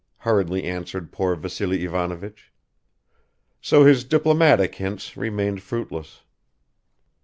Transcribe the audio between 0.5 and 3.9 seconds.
answered poor Vassily Ivanovich. So